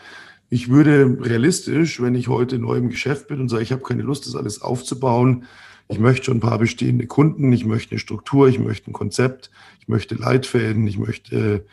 [0.49, 4.03] ich würde realistisch, wenn ich heute neu im Geschäft bin und sage, ich habe keine
[4.03, 5.45] Lust, das alles aufzubauen,
[5.89, 9.51] ich möchte schon ein paar bestehende Kunden, ich möchte eine Struktur, ich möchte ein Konzept,
[9.81, 11.65] ich möchte Leitfäden, ich möchte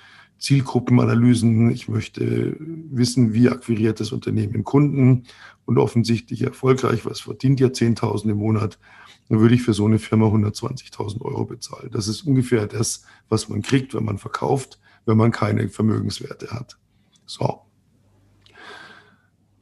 [0.43, 5.23] Zielgruppenanalysen, ich möchte wissen, wie akquiriert das Unternehmen Kunden
[5.65, 8.77] und offensichtlich erfolgreich, was verdient ja 10.000 im Monat,
[9.29, 11.91] dann würde ich für so eine Firma 120.000 Euro bezahlen.
[11.93, 16.77] Das ist ungefähr das, was man kriegt, wenn man verkauft, wenn man keine Vermögenswerte hat.
[17.25, 17.61] So.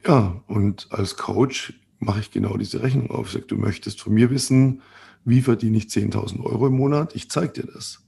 [0.04, 3.28] Ja, und als Coach mache ich genau diese Rechnung auf.
[3.28, 4.82] Ich sage, du möchtest von mir wissen,
[5.24, 7.14] wie verdiene ich 10.000 Euro im Monat?
[7.14, 8.02] Ich zeige dir das.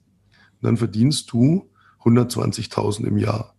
[0.61, 1.71] Und dann verdienst du
[2.05, 3.55] 120.000 im Jahr.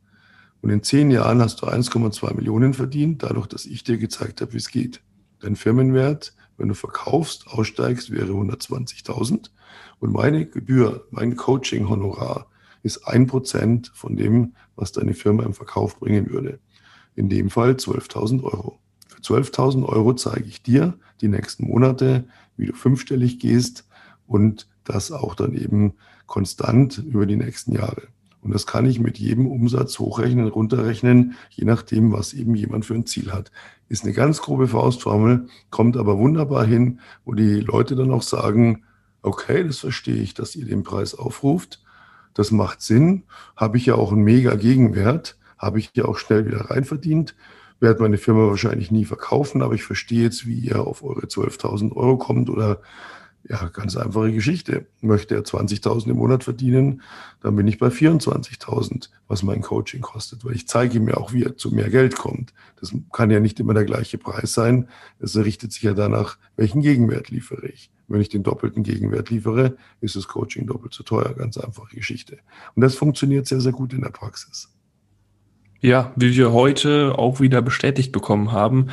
[0.62, 4.53] Und in zehn Jahren hast du 1,2 Millionen verdient, dadurch, dass ich dir gezeigt habe,
[4.53, 5.01] wie es geht.
[5.39, 9.49] Dein Firmenwert, wenn du verkaufst, aussteigst, wäre 120.000.
[9.99, 12.47] Und meine Gebühr, mein Coaching-Honorar
[12.81, 16.60] ist ein Prozent von dem, was deine Firma im Verkauf bringen würde.
[17.15, 18.79] In dem Fall 12.000 Euro.
[19.08, 22.27] Für 12.000 Euro zeige ich dir die nächsten Monate,
[22.58, 23.88] wie du fünfstellig gehst
[24.27, 25.93] und das auch dann eben
[26.25, 28.03] konstant über die nächsten Jahre.
[28.45, 32.93] Und das kann ich mit jedem Umsatz hochrechnen, runterrechnen, je nachdem, was eben jemand für
[32.93, 33.51] ein Ziel hat.
[33.89, 38.84] Ist eine ganz grobe Faustformel, kommt aber wunderbar hin, wo die Leute dann auch sagen,
[39.23, 41.84] okay, das verstehe ich, dass ihr den Preis aufruft.
[42.36, 43.23] Das macht Sinn.
[43.55, 45.38] Habe ich ja auch einen mega Gegenwert.
[45.58, 47.36] Habe ich ja auch schnell wieder reinverdient.
[47.79, 51.95] Werde meine Firma wahrscheinlich nie verkaufen, aber ich verstehe jetzt, wie ihr auf eure 12.000
[51.95, 52.79] Euro kommt oder
[53.47, 54.88] ja, ganz einfache Geschichte.
[55.01, 57.01] Möchte er 20.000 im Monat verdienen,
[57.41, 61.34] dann bin ich bei 24.000, was mein Coaching kostet, weil ich zeige ihm ja auch,
[61.34, 62.53] wie er zu mehr Geld kommt.
[62.79, 64.89] Das kann ja nicht immer der gleiche Preis sein.
[65.19, 67.91] Es richtet sich ja danach, welchen Gegenwert liefere ich.
[68.08, 71.34] Wenn ich den doppelten Gegenwert liefere, ist das Coaching doppelt so teuer.
[71.34, 72.38] Ganz einfache Geschichte.
[72.75, 74.74] Und das funktioniert sehr, sehr gut in der Praxis.
[75.81, 78.88] Ja, wie wir heute auch wieder bestätigt bekommen haben.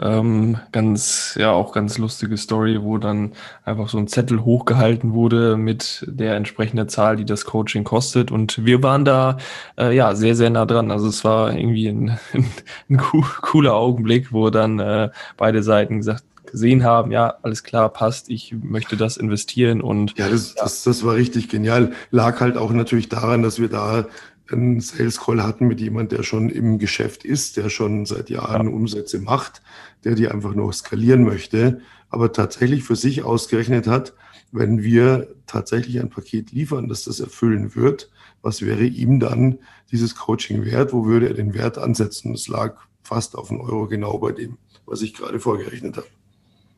[0.00, 3.32] Ähm, ganz, ja, auch ganz lustige Story, wo dann
[3.64, 8.30] einfach so ein Zettel hochgehalten wurde mit der entsprechenden Zahl, die das Coaching kostet.
[8.30, 9.38] Und wir waren da,
[9.76, 10.90] äh, ja, sehr, sehr nah dran.
[10.90, 12.50] Also es war irgendwie ein, ein,
[12.90, 18.30] ein cooler Augenblick, wo dann äh, beide Seiten gesagt gesehen haben, ja, alles klar, passt,
[18.30, 20.16] ich möchte das investieren und.
[20.16, 20.62] Ja, das, ja.
[20.62, 21.92] das, das war richtig genial.
[22.12, 24.06] Lag halt auch natürlich daran, dass wir da
[24.50, 28.68] einen Sales Call hatten mit jemand, der schon im Geschäft ist, der schon seit Jahren
[28.68, 28.72] ja.
[28.72, 29.62] Umsätze macht,
[30.04, 31.80] der die einfach nur skalieren möchte,
[32.10, 34.14] aber tatsächlich für sich ausgerechnet hat,
[34.52, 38.10] wenn wir tatsächlich ein Paket liefern, das das erfüllen wird,
[38.42, 39.58] was wäre ihm dann
[39.90, 40.92] dieses Coaching wert?
[40.92, 42.32] Wo würde er den Wert ansetzen?
[42.34, 46.06] Es lag fast auf einen Euro genau bei dem, was ich gerade vorgerechnet habe.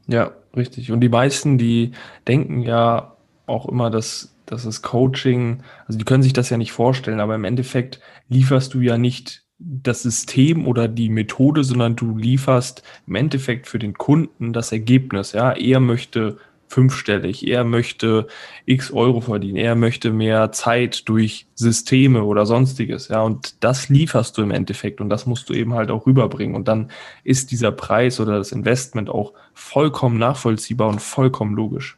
[0.06, 0.90] Ja, richtig.
[0.90, 1.92] Und die meisten, die
[2.26, 7.20] denken ja auch immer, dass das Coaching, also die können sich das ja nicht vorstellen,
[7.20, 12.82] aber im Endeffekt lieferst du ja nicht das System oder die Methode, sondern du lieferst
[13.06, 15.32] im Endeffekt für den Kunden das Ergebnis.
[15.32, 18.26] Ja, er möchte fünfstellig, er möchte
[18.66, 23.08] x Euro verdienen, er möchte mehr Zeit durch Systeme oder sonstiges.
[23.08, 26.54] Ja, und das lieferst du im Endeffekt und das musst du eben halt auch rüberbringen.
[26.54, 26.90] Und dann
[27.24, 31.97] ist dieser Preis oder das Investment auch vollkommen nachvollziehbar und vollkommen logisch.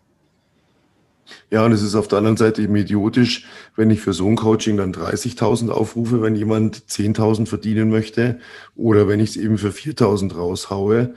[1.50, 4.36] Ja, und es ist auf der anderen Seite eben idiotisch, wenn ich für so ein
[4.36, 8.38] Coaching dann 30.000 aufrufe, wenn jemand 10.000 verdienen möchte
[8.76, 11.14] oder wenn ich es eben für 4.000 raushaue.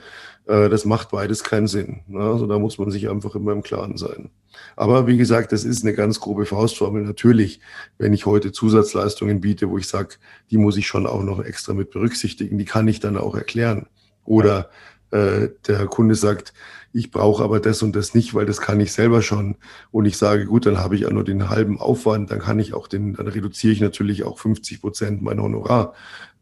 [0.47, 2.01] Äh, das macht beides keinen Sinn.
[2.07, 2.19] Ne?
[2.19, 4.31] Also da muss man sich einfach immer im Klaren sein.
[4.75, 7.03] Aber wie gesagt, das ist eine ganz grobe Faustformel.
[7.03, 7.59] Natürlich,
[7.99, 10.15] wenn ich heute Zusatzleistungen biete, wo ich sage,
[10.49, 13.85] die muss ich schon auch noch extra mit berücksichtigen, die kann ich dann auch erklären.
[14.25, 14.71] Oder
[15.11, 16.53] äh, der Kunde sagt,
[16.93, 19.55] ich brauche aber das und das nicht, weil das kann ich selber schon.
[19.91, 22.73] Und ich sage, gut, dann habe ich auch nur den halben Aufwand, dann kann ich
[22.73, 25.95] auch den, dann reduziere ich natürlich auch 50 Prozent mein Honorar.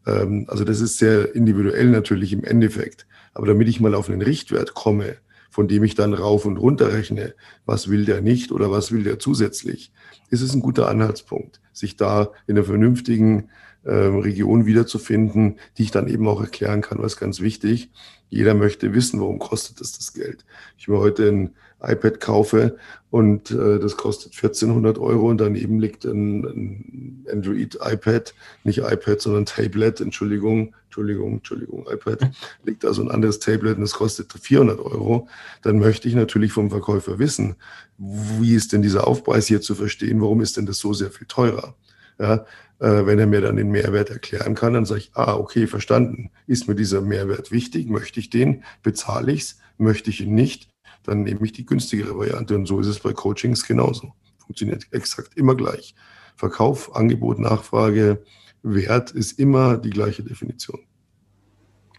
[0.06, 3.06] Ähm, also das ist sehr individuell natürlich im Endeffekt.
[3.32, 5.16] Aber damit ich mal auf einen Richtwert komme,
[5.48, 7.34] von dem ich dann rauf und runter rechne,
[7.64, 9.90] was will der nicht oder was will der zusätzlich,
[10.28, 13.48] ist es ein guter Anhaltspunkt, sich da in einer vernünftigen
[13.84, 17.90] äh, Region wiederzufinden, die ich dann eben auch erklären kann, was ganz wichtig.
[18.28, 20.44] Jeder möchte wissen, warum kostet es das Geld.
[20.78, 21.50] Ich mir heute ein
[21.82, 22.78] iPad kaufe
[23.10, 29.46] und äh, das kostet 1400 Euro und daneben liegt ein, ein Android-iPad, nicht iPad, sondern
[29.46, 32.30] Tablet, Entschuldigung, Entschuldigung, Entschuldigung, iPad,
[32.64, 35.28] liegt also ein anderes Tablet und es kostet 400 Euro,
[35.62, 37.56] dann möchte ich natürlich vom Verkäufer wissen,
[37.98, 41.26] wie ist denn dieser Aufpreis hier zu verstehen, warum ist denn das so sehr viel
[41.26, 41.74] teurer?
[42.18, 42.44] Ja,
[42.82, 46.30] äh, wenn er mir dann den Mehrwert erklären kann, dann sage ich, ah, okay, verstanden.
[46.48, 47.88] Ist mir dieser Mehrwert wichtig?
[47.88, 48.64] Möchte ich den?
[48.82, 49.60] Bezahle ich es?
[49.78, 50.68] Möchte ich ihn nicht?
[51.04, 52.56] Dann nehme ich die günstigere Variante.
[52.56, 54.12] Und so ist es bei Coachings genauso.
[54.38, 55.94] Funktioniert exakt immer gleich.
[56.34, 58.24] Verkauf, Angebot, Nachfrage,
[58.64, 60.80] Wert ist immer die gleiche Definition.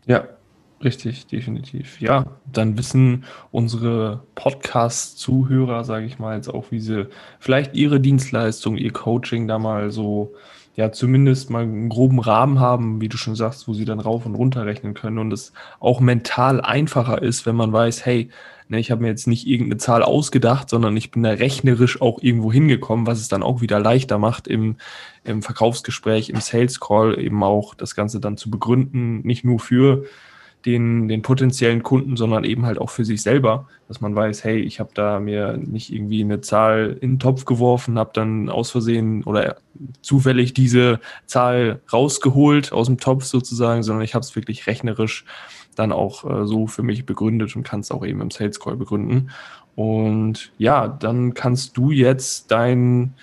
[0.06, 0.28] Ja,
[0.84, 2.02] richtig, definitiv.
[2.02, 7.08] Ja, dann wissen unsere Podcast-Zuhörer, sage ich mal, jetzt auch, wie sie
[7.40, 10.34] vielleicht ihre Dienstleistung, ihr Coaching da mal so
[10.76, 14.26] ja zumindest mal einen groben Rahmen haben, wie du schon sagst, wo sie dann rauf
[14.26, 18.30] und runter rechnen können und es auch mental einfacher ist, wenn man weiß, hey,
[18.70, 22.22] ne, ich habe mir jetzt nicht irgendeine Zahl ausgedacht, sondern ich bin da rechnerisch auch
[22.22, 24.78] irgendwo hingekommen, was es dann auch wieder leichter macht im,
[25.24, 30.06] im Verkaufsgespräch, im Sales Call eben auch das Ganze dann zu begründen, nicht nur für
[30.66, 34.60] den, den potenziellen Kunden, sondern eben halt auch für sich selber, dass man weiß, hey,
[34.60, 38.72] ich habe da mir nicht irgendwie eine Zahl in den Topf geworfen, habe dann aus
[38.72, 39.58] Versehen oder
[40.02, 45.26] zufällig diese Zahl rausgeholt aus dem Topf sozusagen, sondern ich habe es wirklich rechnerisch
[45.76, 48.78] dann auch äh, so für mich begründet und kann es auch eben im Sales Call
[48.78, 49.32] begründen.
[49.76, 53.16] Und ja, dann kannst du jetzt dein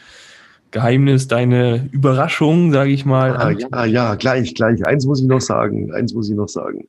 [0.72, 3.36] Geheimnis, deine Überraschung, sage ich mal.
[3.36, 4.84] Ah, ja, ja, gleich, gleich.
[4.84, 5.92] Eins muss ich noch sagen.
[5.94, 6.88] Eins muss ich noch sagen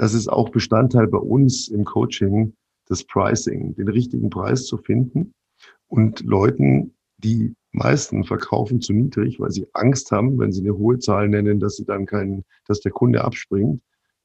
[0.00, 2.54] das ist auch Bestandteil bei uns im Coaching,
[2.86, 5.34] das Pricing, den richtigen Preis zu finden
[5.88, 10.98] und Leuten, die meisten verkaufen zu niedrig, weil sie Angst haben, wenn sie eine hohe
[11.00, 13.82] Zahl nennen, dass sie dann keinen, dass der Kunde abspringt,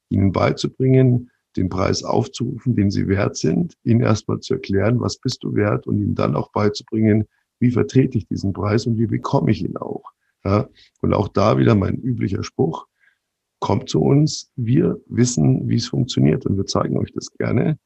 [0.08, 5.44] ihnen beizubringen, den Preis aufzurufen, den sie wert sind, ihnen erstmal zu erklären, was bist
[5.44, 7.28] du wert und ihnen dann auch beizubringen,
[7.60, 10.14] wie vertrete ich diesen Preis und wie bekomme ich ihn auch.
[10.46, 10.70] Ja,
[11.02, 12.88] und auch da wieder mein üblicher Spruch,
[13.60, 14.52] kommt zu uns.
[14.56, 17.78] Wir wissen, wie es funktioniert und wir zeigen euch das gerne.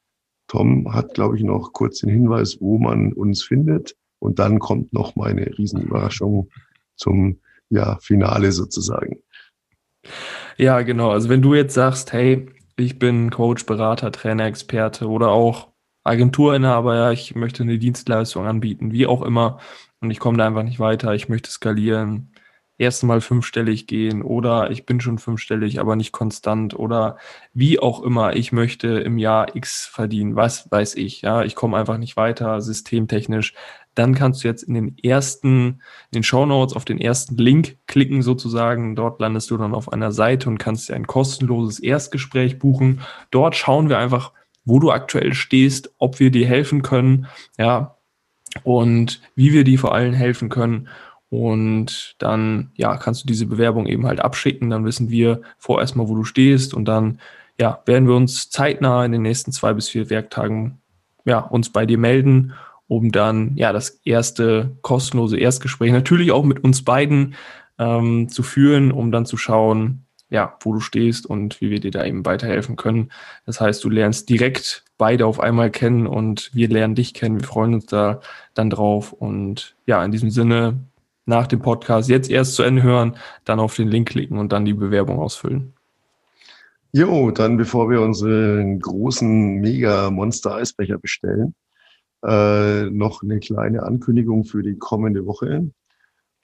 [0.48, 3.96] Tom hat, glaube ich, noch kurz den Hinweis, wo man uns findet.
[4.20, 6.50] Und dann kommt noch meine Riesenüberraschung
[6.96, 9.20] zum ja, Finale sozusagen.
[10.58, 11.12] Ja, genau.
[11.12, 15.70] Also wenn du jetzt sagst, hey, ich bin Coach, Berater, Trainer, Experte oder auch
[16.04, 19.60] Agenturinhaber, ja, ich möchte eine Dienstleistung anbieten, wie auch immer,
[20.02, 22.32] und ich komme da einfach nicht weiter, ich möchte skalieren,
[22.80, 27.18] erste Mal fünfstellig gehen oder ich bin schon fünfstellig, aber nicht konstant oder
[27.54, 31.78] wie auch immer, ich möchte im Jahr X verdienen, was weiß ich, ja, ich komme
[31.78, 33.54] einfach nicht weiter, systemtechnisch,
[33.96, 37.78] dann kannst du jetzt in den ersten, in den Show Notes auf den ersten Link
[37.86, 38.96] klicken sozusagen.
[38.96, 43.02] Dort landest du dann auf einer Seite und kannst dir ein kostenloses Erstgespräch buchen.
[43.30, 44.32] Dort schauen wir einfach,
[44.63, 47.98] wo du aktuell stehst, ob wir dir helfen können, ja,
[48.63, 50.88] und wie wir dir vor allem helfen können.
[51.30, 54.70] Und dann, ja, kannst du diese Bewerbung eben halt abschicken.
[54.70, 56.74] Dann wissen wir vorerst mal, wo du stehst.
[56.74, 57.20] Und dann,
[57.60, 60.80] ja, werden wir uns zeitnah in den nächsten zwei bis vier Werktagen,
[61.26, 62.54] ja, uns bei dir melden,
[62.88, 67.36] um dann, ja, das erste kostenlose Erstgespräch natürlich auch mit uns beiden
[67.78, 71.92] ähm, zu führen, um dann zu schauen, ja, wo du stehst und wie wir dir
[71.92, 73.12] da eben weiterhelfen können.
[73.46, 77.39] Das heißt, du lernst direkt beide auf einmal kennen und wir lernen dich kennen.
[77.39, 78.22] Wir freuen uns da
[78.54, 79.13] dann drauf.
[79.13, 80.80] Und ja, in diesem Sinne
[81.30, 83.15] nach dem Podcast jetzt erst zu Ende hören,
[83.46, 85.74] dann auf den Link klicken und dann die Bewerbung ausfüllen.
[86.92, 91.54] Jo, dann bevor wir unseren großen Mega-Monster-Eisbecher bestellen,
[92.26, 95.70] äh, noch eine kleine Ankündigung für die kommende Woche.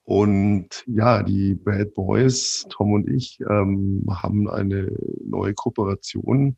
[0.03, 4.91] Und ja, die Bad Boys, Tom und ich, ähm, haben eine
[5.25, 6.57] neue Kooperation,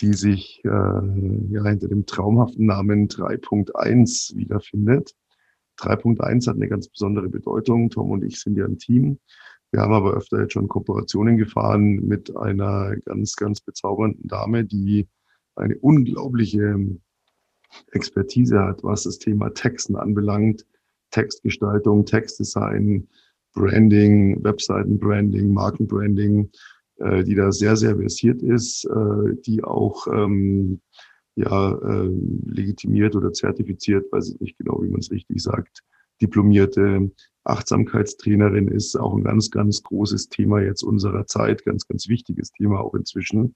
[0.00, 5.14] die sich äh, ja, hinter dem traumhaften Namen 3.1 wiederfindet.
[5.80, 7.90] 3.1 hat eine ganz besondere Bedeutung.
[7.90, 9.18] Tom und ich sind ja ein Team.
[9.72, 15.08] Wir haben aber öfter jetzt schon Kooperationen gefahren mit einer ganz, ganz bezaubernden Dame, die
[15.54, 16.76] eine unglaubliche
[17.92, 20.66] Expertise hat, was das Thema Texten anbelangt.
[21.10, 23.08] Textgestaltung, Textdesign,
[23.54, 26.50] Branding, Webseitenbranding, Markenbranding.
[27.00, 30.80] äh, die da sehr, sehr versiert ist, äh, die auch ähm,
[31.40, 32.10] ja, äh,
[32.46, 35.82] legitimiert oder zertifiziert, weiß ich nicht genau, wie man es richtig sagt,
[36.20, 37.10] diplomierte
[37.44, 42.80] Achtsamkeitstrainerin ist, auch ein ganz, ganz großes Thema jetzt unserer Zeit, ganz, ganz wichtiges Thema
[42.80, 43.54] auch inzwischen.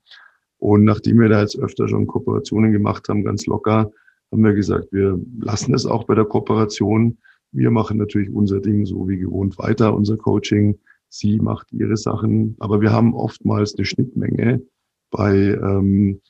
[0.59, 3.93] Und nachdem wir da jetzt öfter schon Kooperationen gemacht haben, ganz locker,
[4.33, 7.19] haben wir gesagt, wir lassen es auch bei der Kooperation.
[7.53, 10.79] Wir machen natürlich unser Ding so wie gewohnt weiter, unser Coaching.
[11.09, 14.63] Sie macht ihre Sachen, aber wir haben oftmals eine Schnittmenge
[15.11, 16.21] bei ähm,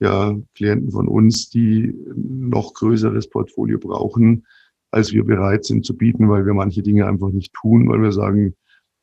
[0.00, 4.46] ja, Klienten von uns, die noch größeres Portfolio brauchen,
[4.90, 8.12] als wir bereit sind zu bieten, weil wir manche Dinge einfach nicht tun, weil wir
[8.12, 8.54] sagen,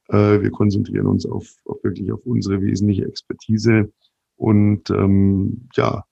[0.07, 3.91] äh, wir konzentrieren uns auf, auf wirklich auf unsere wesentliche Expertise.
[4.37, 6.03] Und ähm, ja,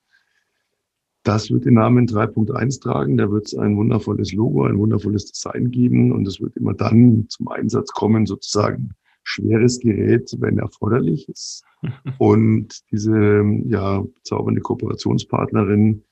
[1.24, 3.18] das wird den Namen 3.1 tragen.
[3.18, 7.28] Da wird es ein wundervolles Logo, ein wundervolles Design geben und es wird immer dann
[7.30, 8.94] zum Einsatz kommen, sozusagen
[9.24, 11.64] schweres Gerät, wenn erforderlich ist.
[12.20, 16.04] Und diese ja, zaubernde Kooperationspartnerin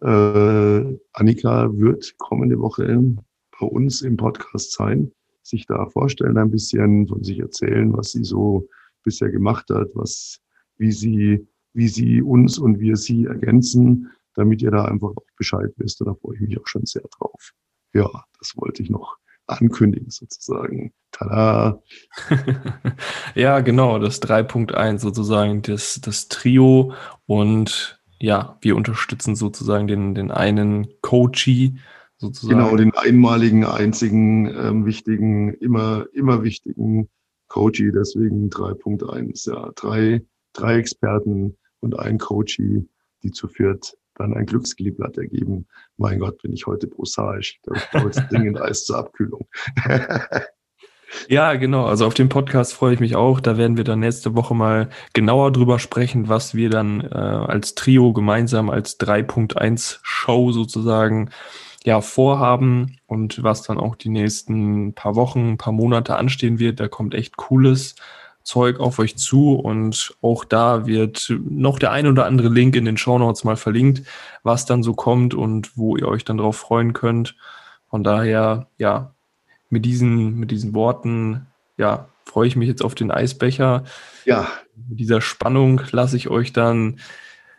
[0.00, 3.16] äh, Annika wird kommende Woche
[3.58, 5.10] bei uns im Podcast sein,
[5.42, 8.68] sich da vorstellen, ein bisschen von sich erzählen, was sie so
[9.02, 10.40] bisher gemacht hat, was,
[10.76, 15.72] wie sie, wie sie uns und wir sie ergänzen, damit ihr da einfach auch Bescheid
[15.76, 16.00] wisst.
[16.00, 17.52] Und da freue ich mich auch schon sehr drauf.
[17.94, 19.16] Ja, das wollte ich noch
[19.46, 20.92] ankündigen sozusagen.
[21.12, 21.82] Tada!
[23.34, 26.92] ja, genau, das 3.1 sozusagen, das, das Trio
[27.26, 31.74] und ja, wir unterstützen sozusagen den, den einen Coachee
[32.18, 32.58] sozusagen.
[32.58, 37.08] Genau, den einmaligen, einzigen, ähm, wichtigen, immer, immer wichtigen
[37.48, 40.22] Coachee, deswegen 3.1, ja, drei,
[40.52, 42.86] drei Experten und ein Coachee,
[43.22, 45.66] die zu viert dann ein Glücksgliedblatt ergeben.
[45.96, 47.60] Mein Gott, bin ich heute prosaisch.
[47.62, 49.46] Da ich dringend Eis zur Abkühlung.
[51.28, 51.86] Ja, genau.
[51.86, 53.40] Also auf dem Podcast freue ich mich auch.
[53.40, 57.74] Da werden wir dann nächste Woche mal genauer drüber sprechen, was wir dann äh, als
[57.74, 61.30] Trio gemeinsam als 3.1 Show sozusagen
[61.84, 66.80] ja vorhaben und was dann auch die nächsten paar Wochen, paar Monate anstehen wird.
[66.80, 67.94] Da kommt echt cooles
[68.46, 72.84] Zeug auf euch zu und auch da wird noch der ein oder andere Link in
[72.84, 74.02] den Show Notes mal verlinkt,
[74.44, 77.34] was dann so kommt und wo ihr euch dann drauf freuen könnt.
[77.90, 79.14] Von daher, ja,
[79.68, 83.82] mit diesen, mit diesen Worten, ja, freue ich mich jetzt auf den Eisbecher.
[84.24, 84.46] Ja.
[84.88, 87.00] Mit dieser Spannung lasse ich euch dann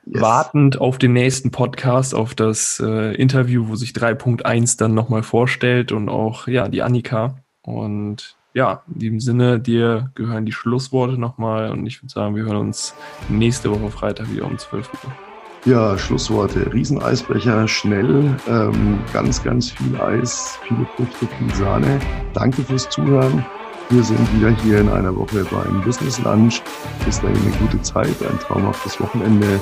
[0.06, 0.22] yes.
[0.22, 5.92] wartend auf den nächsten Podcast, auf das äh, Interview, wo sich 3.1 dann nochmal vorstellt
[5.92, 7.40] und auch, ja, die Annika.
[7.62, 12.44] Und ja, in diesem Sinne, dir gehören die Schlussworte nochmal und ich würde sagen, wir
[12.44, 12.96] hören uns
[13.30, 15.72] nächste Woche Freitag wieder um 12 Uhr.
[15.72, 16.74] Ja, Schlussworte.
[16.74, 22.00] Rieseneisbecher, schnell, ähm, ganz, ganz viel Eis, viele Früchte, viel Sahne.
[22.34, 23.46] Danke fürs Zuhören.
[23.92, 26.64] Wir sind wieder hier in einer Woche beim Business Lunch.
[27.06, 29.62] Bis dahin eine gute Zeit, ein traumhaftes Wochenende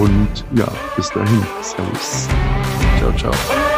[0.00, 0.66] und ja,
[0.96, 1.40] bis dahin.
[1.62, 2.28] Servus.
[2.98, 3.73] Ciao, ciao.